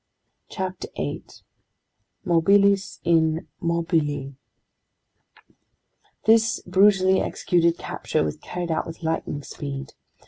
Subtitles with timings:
[0.49, 1.43] CHAPTER 8
[2.25, 4.33] "Mobilis in Mobili"
[6.25, 9.93] THIS BRUTALLY EXECUTED capture was carried out with lightning speed.